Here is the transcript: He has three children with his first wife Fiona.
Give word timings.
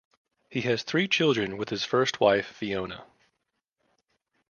He 0.49 0.61
has 0.61 0.81
three 0.81 1.07
children 1.07 1.57
with 1.57 1.69
his 1.69 1.85
first 1.85 2.19
wife 2.19 2.47
Fiona. 2.47 3.05